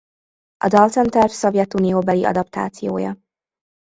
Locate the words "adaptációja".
2.23-3.17